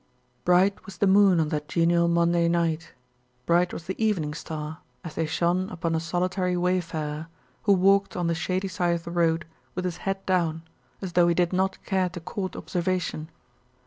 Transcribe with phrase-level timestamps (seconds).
[0.45, 2.91] Bright was the moon on that genial Monday night,
[3.45, 7.27] bright was the evening star, as they shone upon a solitary wayfarer
[7.65, 9.45] who walked on the shady side of the road
[9.75, 10.63] with his head down,
[11.03, 13.29] as though he did not care to court observation.